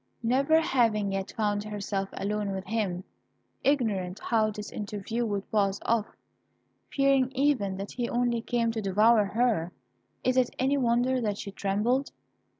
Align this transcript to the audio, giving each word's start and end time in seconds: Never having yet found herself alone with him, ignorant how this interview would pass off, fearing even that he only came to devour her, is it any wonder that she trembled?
Never 0.23 0.59
having 0.61 1.11
yet 1.11 1.31
found 1.37 1.63
herself 1.63 2.09
alone 2.13 2.53
with 2.55 2.65
him, 2.65 3.03
ignorant 3.63 4.17
how 4.19 4.49
this 4.49 4.71
interview 4.71 5.27
would 5.27 5.51
pass 5.51 5.79
off, 5.85 6.07
fearing 6.89 7.31
even 7.33 7.77
that 7.77 7.91
he 7.91 8.09
only 8.09 8.41
came 8.41 8.71
to 8.71 8.81
devour 8.81 9.25
her, 9.25 9.71
is 10.23 10.37
it 10.37 10.55
any 10.57 10.75
wonder 10.79 11.21
that 11.21 11.37
she 11.37 11.51
trembled? 11.51 12.11